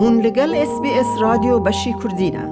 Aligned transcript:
هون 0.00 0.20
لگل 0.20 0.54
اس 0.54 0.80
بی 0.82 0.90
اس 0.90 1.06
رادیو 1.20 1.58
بشی 1.58 1.94
کردینه 2.02 2.48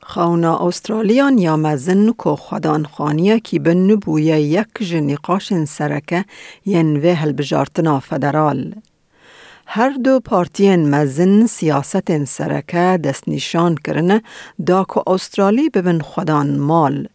خاونا 0.00 0.56
استرالیان 0.56 1.38
یا 1.38 1.56
مزن 1.56 2.12
کو 2.12 2.36
خدان 2.36 2.84
خانیه 2.84 3.38
کی 3.38 3.58
بن 3.58 3.76
نبویه 3.76 4.40
یک 4.40 4.68
جنقاش 4.80 5.52
سرکه 5.64 6.24
ین 6.66 6.96
و 6.96 7.14
هل 7.14 7.32
بجارتنا 7.32 8.00
فدرال. 8.00 8.74
هر 9.66 9.90
دو 9.90 10.20
پارتین 10.20 10.90
مزن 10.90 11.46
سیاست 11.46 12.24
سرکه 12.24 12.98
دست 13.04 13.28
نشان 13.28 13.74
کرنه 13.74 14.22
دا 14.66 14.84
که 14.84 15.02
استرالی 15.06 15.68
ببن 15.70 15.98
خدان 15.98 16.58
مال. 16.58 17.08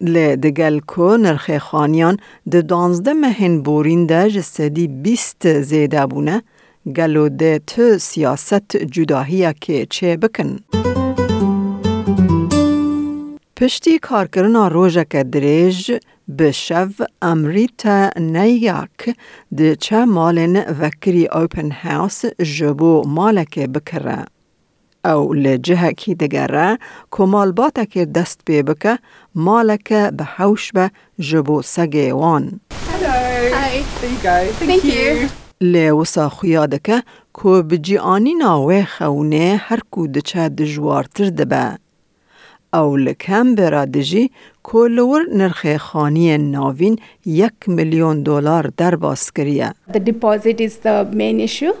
لی 0.00 0.36
دگل 0.36 0.80
کو 0.80 1.16
نرخ 1.16 1.58
خانیان 1.58 2.16
د 2.52 2.66
دانزده 2.66 3.12
مهن 3.12 3.62
بورین 3.62 4.06
ده 4.06 4.30
جسدی 4.30 4.88
بیست 4.88 5.60
زیده 5.60 6.06
بونه 6.06 6.42
گلو 6.96 7.28
ده 7.28 7.60
تو 7.66 7.98
سیاست 7.98 8.76
جداهیه 8.76 9.54
که 9.60 9.86
چه 9.90 10.16
بکن؟ 10.16 10.56
پشتی 13.56 13.98
کارکرنا 13.98 14.68
روژک 14.68 15.16
دریج 15.16 15.92
به 16.28 16.52
شو 16.52 16.88
امریتا 17.22 18.10
نیاک 18.16 19.16
ده 19.56 19.76
چه 19.76 20.04
مالن 20.04 20.56
وکری 20.56 21.26
اوپن 21.26 21.70
هاوس 21.70 22.24
جبو 22.42 23.02
مالک 23.06 23.58
بکره. 23.58 24.24
او 25.04 25.34
لجهه 25.34 25.92
کی 25.92 26.14
دگره 26.14 26.78
کمال 27.10 27.52
باتا 27.52 27.84
که 27.84 28.04
دست 28.04 28.40
بی 28.46 28.62
بکه 28.62 28.98
مالک 29.34 29.92
به 29.92 30.24
حوش 30.24 30.72
به 30.72 30.90
جبو 31.18 31.62
سگه 31.62 32.12
وان. 32.14 32.60
Hello. 32.70 33.18
Hi. 33.54 33.84
There 34.00 34.10
you 34.10 34.20
go. 34.22 34.38
Thank, 34.58 34.84
you. 34.84 35.28
لی 35.28 35.47
وسا 36.00 36.28
خویادکه 36.28 37.02
که 37.34 37.48
بجی 37.48 37.98
آنی 37.98 38.34
ناوه 38.34 38.84
خونه 38.84 39.60
هر 39.66 39.80
کو 39.90 40.06
دچه 40.06 40.48
دجوارتر 40.48 41.30
دبه. 41.30 41.78
او 42.74 42.96
لکم 42.96 43.54
برا 43.54 43.84
دجی 43.84 44.30
کلور 44.62 45.20
نرخ 45.32 45.76
خانی 45.76 46.38
ناوین 46.38 46.98
یک 47.26 47.52
میلیون 47.66 48.22
دلار 48.22 48.70
در 48.76 48.98
کریه. 49.36 49.74
The 49.92 49.98
deposit 49.98 50.60
is 50.60 50.76
the 50.82 51.06
main 51.12 51.40
issue. 51.40 51.74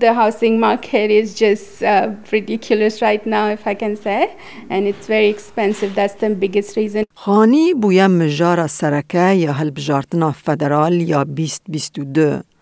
The 0.00 0.12
housing 0.12 0.60
market 0.60 1.10
is 1.10 1.34
just 1.34 1.82
uh, 1.82 2.10
ridiculous 2.32 3.00
right 3.00 3.24
now, 3.26 3.48
if 3.48 3.66
I 3.66 3.74
can 3.74 3.96
say, 3.96 4.36
and 4.70 4.86
it's 4.86 5.06
very 5.06 5.28
expensive. 5.28 5.94
That's 5.94 6.16
the 6.20 6.30
biggest 6.34 6.76
reason. 6.76 7.04
خانی 7.14 7.74
بویم 7.74 8.10
مجار 8.10 8.66
سرکه 8.66 9.34
یا 9.34 9.52
هلبجارتنا 9.52 10.32
فدرال 10.32 11.00
یا 11.00 11.24
2022 11.24 12.53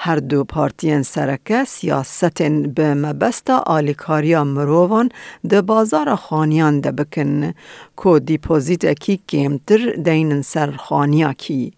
هر 0.00 0.16
دو 0.16 0.44
پارتین 0.44 1.02
سرکه 1.02 1.64
سیاستن 1.64 2.62
به 2.62 2.94
مبستا 2.94 3.58
آلیکاریا 3.66 4.44
مروان 4.44 5.08
ده 5.48 5.62
بازار 5.62 6.14
خانیان 6.14 6.80
ده 6.80 6.92
بکن 6.92 7.54
که 8.02 8.18
دیپوزیت 8.18 8.84
اکی 8.84 9.20
کمتر 9.28 9.92
دینن 10.04 10.42
سر 10.42 10.70
خانیا 10.70 11.32
کی. 11.32 11.72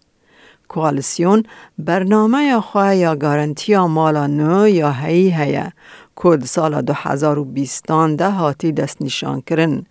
کوالسیون 0.67 1.43
برنامه 1.79 2.61
خواه 2.61 2.95
یا 2.95 3.15
گارنتیا 3.15 3.87
مالا 3.87 4.27
نو 4.27 4.67
یا 4.67 4.91
هی 4.91 5.29
هیه 5.33 5.73
که 6.23 6.39
سال 6.45 6.81
2020 6.81 7.87
ده 8.17 8.29
هاتی 8.29 8.71
دست 8.71 9.01
نشان 9.01 9.41
کرن. 9.41 9.85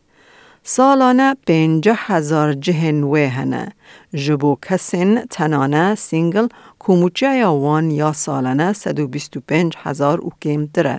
سالانه 0.62 1.36
پنجه 1.47 1.94
هزار 1.94 2.53
جهن 2.53 3.14
هنه. 3.14 3.72
جبو 4.14 4.56
کسین 4.62 5.25
تنانه 5.30 5.94
سینگل 5.94 6.48
کوموچه 6.78 7.36
یا 7.36 7.53
وان 7.53 7.91
یا 7.91 8.12
سالانه 8.12 8.72
125 8.72 9.75
هزار 9.77 10.25
و 10.25 10.31
کمتره. 10.42 10.98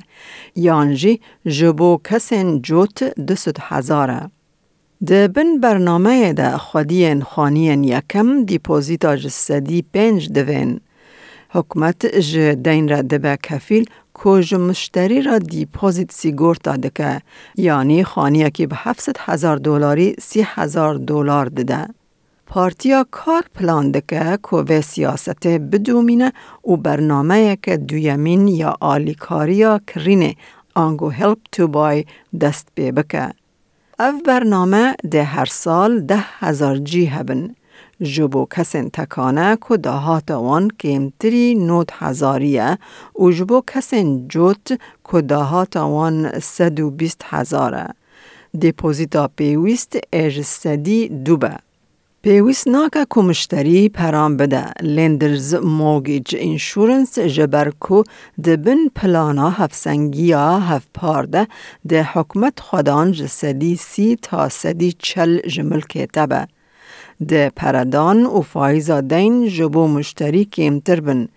یانجی 0.55 1.21
جبو 1.45 1.99
کسین 2.03 2.61
جوت 2.61 3.03
دست 3.03 3.57
هزاره. 3.59 4.31
ده 5.05 5.27
بن 5.27 5.59
برنامه 5.59 6.33
ده 6.33 6.57
خودین 6.57 7.21
خانین 7.21 7.83
یکم 7.83 8.43
دیپوزیتا 8.43 9.15
جسدی 9.15 9.81
پنج 9.93 10.31
دوین. 10.31 10.79
حکمت 11.49 12.19
ج 12.19 12.37
دین 12.37 12.89
را 12.89 13.01
دبه 13.01 13.37
کفیل 13.43 13.85
که 14.13 14.57
مشتری 14.57 15.21
را 15.21 15.37
دیپوزیت 15.39 16.11
سیگورتا 16.11 16.77
دکه 16.77 17.21
یعنی 17.55 18.03
خانیه 18.03 18.49
که 18.49 18.67
به 18.67 18.75
700 18.79 19.15
هزار 19.19 19.57
دلاری 19.57 20.15
سی 20.19 20.41
هزار 20.45 20.95
دلار 20.95 21.45
دده. 21.45 21.87
پارتیا 22.45 23.05
کار 23.11 23.43
پلان 23.55 23.91
دکه 23.91 24.37
که 24.49 24.63
به 24.63 24.81
سیاست 24.81 25.47
بدومینه 25.47 26.33
و 26.65 26.75
برنامه 26.75 27.57
که 27.63 27.77
دویمین 27.77 28.47
یا 28.47 28.77
آلیکاریا 28.79 29.79
کرینه 29.87 30.35
آنگو 30.75 31.09
هلپ 31.09 31.37
تو 31.51 31.67
بای 31.67 32.05
دست 32.41 32.67
بی 32.75 32.91
بکه. 32.91 33.33
او 33.99 34.21
برنامه 34.25 34.95
ده 35.11 35.23
هر 35.23 35.45
سال 35.45 35.99
ده 35.99 36.23
هزار 36.39 36.77
جی 36.77 37.05
هبن. 37.05 37.55
جبو 38.01 38.45
کسین 38.45 38.89
تکانه 38.89 39.57
که 39.67 39.77
دهات 39.77 40.31
وان 40.31 40.67
کمتری 40.79 41.55
نوت 41.55 41.89
هزاریه 41.93 42.77
و 43.19 43.31
جبو 43.31 43.61
کسین 43.67 44.27
جوت 44.27 44.67
که 45.11 45.21
دهات 45.21 45.77
وان 45.77 46.39
سد 46.39 46.79
و 46.79 46.89
بیست 46.89 47.21
هزاره. 47.25 47.87
دیپوزیتا 48.59 49.27
پیویست 49.27 49.97
ایج 50.13 50.41
سدی 50.41 51.09
دوبه. 51.09 51.57
پیویست 52.23 52.67
ناکه 52.67 53.05
که 53.15 53.21
مشتری 53.21 53.89
پرام 53.89 54.37
بده 54.37 54.65
لندرز 54.81 55.55
موگیج 55.55 56.35
انشورنس 56.39 57.19
جبر 57.19 57.69
کو 57.69 58.03
دبن 58.43 58.77
پلانا 58.95 59.49
هفسنگیا 59.49 60.59
هف 60.59 60.85
پارده 60.93 61.47
ده 61.87 62.03
حکمت 62.03 62.59
خودان 62.59 63.11
جسدی 63.11 63.75
سی 63.75 64.17
تا 64.21 64.49
سدی 64.49 64.95
چل 64.99 65.39
جمل 65.39 65.81
کتبه. 65.81 66.47
ده 67.29 67.51
پردان 67.55 68.25
و 68.25 68.41
فایزا 68.41 69.01
دین 69.01 69.47
جبو 69.47 69.87
مشتری 69.87 70.45
کمتر 70.45 70.99
بن. 71.01 71.27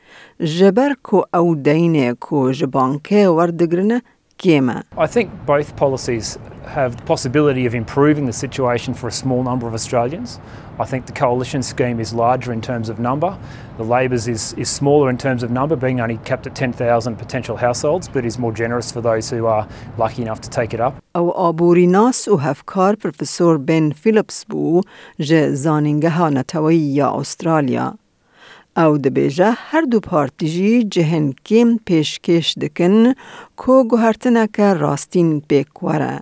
جبر 0.40 0.92
کو 1.02 1.22
او 1.34 1.54
دین 1.54 2.14
کو 2.14 2.52
جبانکه 2.52 3.28
وردگرنه 3.28 4.02
کیمه. 4.37 4.83
I 4.97 5.07
think 5.07 5.29
both 5.45 5.75
policies 5.75 6.37
have 6.65 6.91
the 6.97 7.03
possibility 7.03 7.65
of 7.65 7.73
improving 7.73 8.25
the 8.25 8.37
situation 8.45 8.93
for 8.93 9.07
a 9.07 9.11
small 9.11 9.41
number 9.43 9.65
of 9.67 9.73
Australians. 9.73 10.39
I 10.83 10.85
think 10.91 11.01
the 11.11 11.17
coalition 11.25 11.61
scheme 11.73 11.99
is 11.99 12.13
larger 12.13 12.51
in 12.57 12.61
terms 12.61 12.87
of 12.89 12.99
number. 12.99 13.31
The 13.77 13.87
Labor's 13.95 14.25
is, 14.35 14.53
is 14.63 14.69
smaller 14.69 15.09
in 15.09 15.17
terms 15.17 15.41
of 15.43 15.49
number, 15.59 15.75
being 15.75 15.99
only 15.99 16.17
capped 16.29 16.47
at 16.47 16.55
10,000 16.55 17.17
potential 17.17 17.57
households, 17.57 18.07
but 18.07 18.23
is 18.25 18.39
more 18.39 18.53
generous 18.53 18.91
for 18.91 19.01
those 19.01 19.29
who 19.29 19.45
are 19.45 19.67
lucky 19.97 20.21
enough 20.21 20.41
to 20.41 20.49
take 20.49 20.73
it 20.73 20.79
up. 20.79 20.93
او 21.15 21.31
آبوری 21.31 21.87
ناس 21.87 22.27
و 22.27 22.37
هفکار 22.37 22.95
پروفسور 22.95 23.57
بن 23.57 23.89
فیلیپس 23.89 24.45
بو 24.45 24.81
جه 25.19 25.51
زانینگه 25.53 26.09
ها 26.09 26.29
نتوی 26.29 26.75
یا 26.75 27.11
استرالیا. 27.11 27.93
او 28.77 28.97
دبیجه 28.97 29.51
هر 29.51 29.81
دو 29.81 29.99
پارتیجی 29.99 30.83
جهن 30.83 31.33
کم 31.45 31.77
پیشکش 31.85 32.57
دکن 32.61 33.13
کو 33.55 33.83
گوهرتنه 33.83 34.47
که 34.53 34.73
راستین 34.73 35.41
پیکوره. 35.49 36.19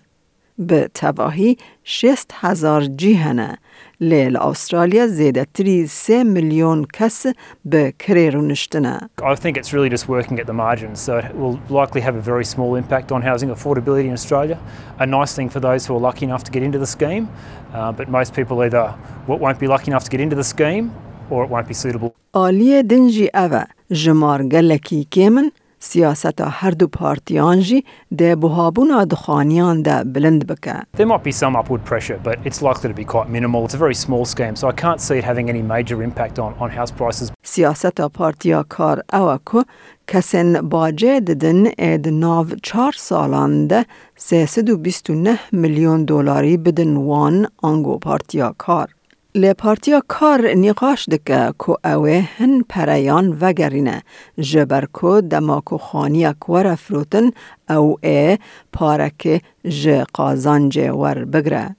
به 0.60 0.90
تواهی 0.94 1.58
شست 1.84 2.32
هزار 2.34 2.86
جیهنه 2.86 3.58
لیل 4.02 4.38
استرالیا 4.38 5.08
زیده 5.08 5.46
تری 5.54 5.88
سه 5.88 6.24
میلیون 6.24 6.86
کس 6.94 7.26
به 7.66 7.94
کریرو 8.00 8.42
نشتنه. 8.42 9.00
I 9.22 9.36
think 9.36 9.58
it's 9.58 9.74
really 9.74 9.90
just 9.90 10.08
working 10.08 10.40
at 10.40 10.48
the 10.48 10.54
margins, 10.54 11.00
so 11.00 11.18
it 11.18 11.36
will 11.36 11.60
likely 11.70 12.02
have 12.02 12.16
a 12.16 12.22
very 12.22 12.46
small 12.46 12.76
impact 12.76 13.12
on 13.12 13.22
housing 13.22 13.50
affordability 13.50 14.06
in 14.06 14.14
Australia. 14.14 14.58
A 15.00 15.06
nice 15.06 15.34
thing 15.36 15.50
for 15.50 15.60
those 15.60 15.86
who 15.86 15.96
are 15.98 16.04
lucky 16.10 16.26
enough 16.26 16.44
to 16.48 16.52
get 16.52 16.64
into 16.64 16.80
the 16.80 16.92
scheme, 16.96 17.26
uh, 17.74 17.92
but 17.92 18.06
most 18.10 18.34
people 18.34 18.56
either 18.66 18.86
won't 19.28 19.60
be 19.60 19.68
lucky 19.76 19.90
enough 19.92 20.06
to 20.08 20.12
get 20.16 20.22
into 20.26 20.36
the 20.36 20.48
scheme 20.56 20.86
or 21.32 21.44
it 21.44 21.50
won't 21.50 21.68
be 21.68 21.74
suitable. 21.74 22.12
آلیه 22.34 22.84
دنجی 22.84 23.30
اوه 23.34 23.64
جمار 23.92 24.44
گلکی 24.44 25.08
کمن 25.12 25.52
سیاست 25.80 26.42
هر 26.42 26.72
دو 26.72 26.88
پارتیان 26.88 27.60
جی 27.60 27.84
ده 28.18 28.36
بهابونا 28.36 29.06
دخانیان 29.06 29.82
ده 29.82 30.04
بلند 30.04 30.48
بکه. 30.48 30.82
There 30.98 31.06
might 31.06 31.24
be 31.24 31.32
some 31.32 31.56
upward 31.56 31.86
pressure, 31.86 32.20
but 32.24 32.36
it's 32.46 32.62
likely 32.62 32.90
to 32.90 32.96
be 33.02 33.06
quite 33.06 33.30
minimal. 33.30 33.66
It's 33.66 33.74
a 33.74 33.78
very 33.78 33.96
small 33.96 34.26
scheme, 34.26 34.56
so 34.56 34.68
I 34.68 34.76
can't 34.84 35.02
see 35.02 35.18
it 35.18 35.24
having 35.24 35.50
any 35.50 35.62
major 35.62 36.04
impact 36.04 36.40
on, 36.40 36.54
on 36.60 36.70
house 36.70 36.92
prices. 36.92 37.32
سیاست 37.44 38.02
پارتیا 38.02 38.66
کار 38.70 39.04
اوه 39.14 39.40
که 39.52 39.66
کسین 40.08 40.62
باجه 40.62 41.20
ددن 41.20 41.66
اید 41.78 42.10
ناو 42.10 42.46
چار 42.64 42.92
سالان 42.98 43.68
ده 43.68 43.86
329 44.16 45.40
میلیون 45.52 46.06
دلاری 46.06 46.58
بدن 46.58 46.98
وان 46.98 47.48
آنگو 47.58 47.98
پارتیا 47.98 48.56
کار. 48.58 48.88
لی 49.35 49.55
پارتیا 49.55 50.03
کار 50.09 50.55
نقاش 50.55 51.09
دکه 51.09 51.55
که 51.59 51.89
اوه 51.95 52.29
هن 52.39 52.63
پریان 52.69 53.39
وگرینه 53.41 54.03
جبر 54.39 54.85
که 55.01 55.21
دماکو 55.21 55.79
خانی 55.79 56.33
کور 56.33 56.75
فروتن 56.75 57.31
او 57.71 57.99
ای 58.03 58.39
پارک 58.73 59.43
ج 59.69 59.89
قازانج 60.15 60.79
ور 60.79 61.25
بگره. 61.25 61.77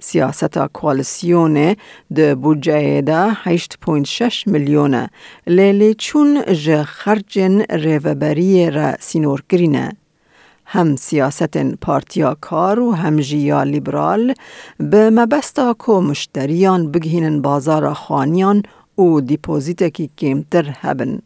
سیاست 0.00 0.58
کوالسیون 0.58 1.76
ده 2.14 2.34
بودجه 2.34 3.00
ده 3.00 3.34
8.6 3.34 4.46
میلیونه 4.46 5.10
لیلی 5.46 5.94
چون 5.94 6.42
ج 6.52 6.82
خرجن 6.82 7.60
ریوبری 7.60 8.70
را 8.70 8.94
سینور 9.00 9.42
کرینه. 9.48 9.96
هم 10.70 10.96
سیاست 10.96 11.56
پارتیا 11.56 12.36
کار 12.40 12.80
و 12.80 12.92
هم 12.92 13.16
جیا 13.16 13.62
لیبرال 13.62 14.34
به 14.78 15.10
مبستا 15.10 15.74
کو 15.74 16.00
مشتریان 16.00 16.92
بگهینن 16.92 17.42
بازار 17.42 17.94
خانیان 17.94 18.62
و 18.98 19.20
دیپوزیت 19.20 19.82
کی 19.82 20.10
کمتر 20.18 20.74
هبن. 20.80 21.18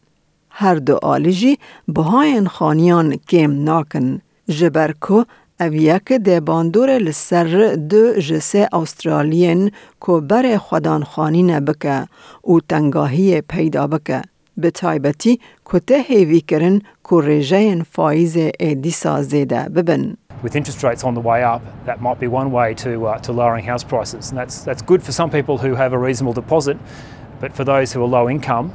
هر 0.50 0.74
دو 0.74 0.98
آلیجی 1.02 1.58
بهاین 1.88 2.46
خانیان 2.46 3.16
کم 3.16 3.52
ناکن. 3.64 4.20
جبر 4.48 4.92
کو 5.00 5.24
او 5.60 5.74
یک 5.74 6.12
ده 6.12 6.40
باندور 6.40 6.90
لسر 6.98 7.74
دو 7.90 8.12
جسه 8.20 8.68
استرالین 8.72 9.70
کو 10.00 10.20
بر 10.20 10.56
خودان 10.56 11.04
خانی 11.04 11.42
نبکه 11.42 12.06
و 12.48 12.60
تنگاهی 12.68 13.40
پیدا 13.40 13.86
بکه. 13.86 14.22
به 14.56 14.70
تایبەتی 14.70 15.34
کوتە 15.68 15.98
هێویکردن 16.10 16.76
کو 17.06 17.22
ڕێژەیەن 17.22 17.80
فایزێ 17.94 18.48
ئێدیسا 18.62 19.14
زێدە 19.30 19.62
ببن. 19.74 20.16
With 20.42 20.56
interest 20.56 20.82
rates 20.82 21.04
on 21.04 21.14
the 21.14 21.24
way 21.30 21.40
up, 21.54 21.62
that 21.86 21.98
might 22.06 22.20
be 22.20 22.28
one 22.40 22.50
way 22.58 22.74
to, 22.84 22.90
uh, 23.06 23.18
to 23.26 23.32
lowering 23.32 23.64
house 23.72 23.84
prices. 23.84 24.30
And 24.30 24.36
that's, 24.40 24.56
that's 24.68 24.82
good 24.82 25.02
for 25.06 25.12
some 25.12 25.30
people 25.30 25.56
who 25.64 25.72
have 25.82 25.92
a 25.92 25.98
reasonable 26.08 26.36
deposit, 26.42 26.76
but 27.40 27.50
for 27.58 27.64
those 27.64 27.88
who 27.92 28.00
are 28.04 28.10
low 28.18 28.26
income, 28.28 28.66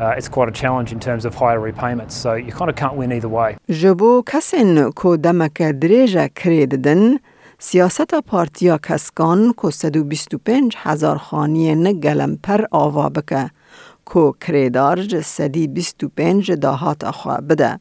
uh, 0.00 0.14
it's 0.18 0.28
quite 0.28 0.48
a 0.48 0.56
challenge 0.62 0.92
in 0.92 1.00
terms 1.00 1.24
of 1.24 1.34
higher 1.34 1.60
repayments. 1.70 2.14
So 2.14 2.34
you 2.34 2.52
kind 2.52 2.70
of 2.70 2.76
can't 2.76 2.96
win 3.00 3.12
either 3.12 3.28
way. 3.28 3.56
جبو 3.68 4.22
کسین 4.26 4.90
کو 4.90 5.16
دمک 5.16 5.62
دریجه 5.62 6.28
کریددن 6.34 7.16
سیاست 7.58 8.14
پارتیا 8.26 8.76
کسکان 8.82 9.52
کو 9.52 9.70
125 9.70 10.76
هزار 10.76 11.16
خانی 11.16 11.74
نگلم 11.74 12.36
پر 12.42 12.64
آوا 12.70 13.08
بکه 13.08 13.50
کو 14.06 14.32
کریدار 14.40 15.02
جسدی 15.02 15.66
25 15.66 16.50
داهات 16.50 17.04
اخوا 17.04 17.36
بده. 17.36 17.80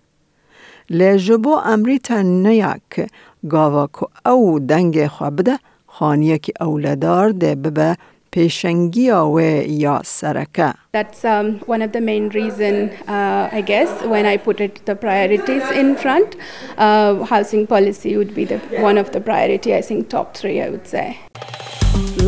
لجبو 0.89 1.55
امریتا 1.65 2.21
نیاک 2.21 3.07
گاوا 3.49 3.87
کو 3.87 4.05
او 4.25 4.59
دنگ 4.59 5.07
خوا 5.07 5.29
بده 5.29 5.59
خانیه 5.87 6.37
که 6.37 6.53
اولادار 6.61 7.29
ده 7.29 7.55
ببه 7.55 7.97
پیشنگی 8.31 9.11
و 9.11 9.39
یا 9.67 10.01
سرکه. 10.05 10.73
That's 10.93 11.23
um, 11.23 11.59
one 11.67 11.81
of 11.81 11.91
the 11.93 12.01
main 12.01 12.29
reason, 12.29 12.75
uh, 13.07 13.49
I 13.59 13.61
guess, 13.61 13.89
when 14.13 14.25
I 14.25 14.37
put 14.37 14.59
it 14.59 14.85
the 14.85 14.95
priorities 14.95 15.65
in 15.81 15.95
front. 15.95 16.35
Uh, 16.77 17.23
housing 17.23 17.65
policy 17.65 18.17
would 18.17 18.33
be 18.35 18.45
the 18.45 18.59
one 18.89 18.97
of 18.97 19.07
the 19.11 19.21
priority, 19.29 19.73
I 19.79 19.81
think 19.81 20.09
top 20.09 20.27
three, 20.39 20.57
I 20.65 20.69
would 20.73 20.87
say. 20.95 21.07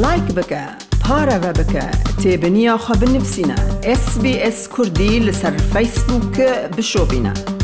لایک 0.02 0.24
بکه 0.24 0.87
پارە 1.12 1.38
بە 1.44 1.52
بکە 1.60 1.86
تێبنییا 2.22 2.76
خە 2.86 2.96
بنفسینە 3.02 3.58
SسBS 4.02 4.60
کوردی 4.74 5.14
لەسەر 5.28 5.56
فیسبووک 5.72 6.36
بشۆبینە. 6.76 7.57